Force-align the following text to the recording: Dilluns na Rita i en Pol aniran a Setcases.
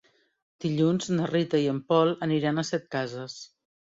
Dilluns 0.63 1.09
na 1.17 1.27
Rita 1.31 1.59
i 1.65 1.67
en 1.73 1.81
Pol 1.93 2.13
aniran 2.29 2.57
a 2.57 2.65
Setcases. 2.71 3.37